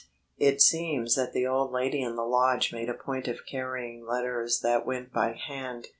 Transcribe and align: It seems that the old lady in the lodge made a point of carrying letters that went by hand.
It 0.39 0.63
seems 0.63 1.13
that 1.13 1.31
the 1.31 1.45
old 1.45 1.71
lady 1.71 2.01
in 2.01 2.15
the 2.15 2.25
lodge 2.25 2.73
made 2.73 2.89
a 2.89 2.95
point 2.95 3.27
of 3.27 3.45
carrying 3.45 4.03
letters 4.03 4.61
that 4.61 4.83
went 4.83 5.13
by 5.13 5.33
hand. 5.33 5.89